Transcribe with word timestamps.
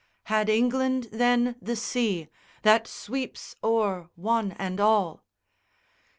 Had 0.23 0.49
England, 0.49 1.09
then, 1.11 1.57
the 1.61 1.75
sea 1.75 2.27
that 2.63 2.87
sweeps 2.87 3.55
o'er 3.63 4.09
one 4.15 4.53
and 4.53 4.79
all? 4.79 5.23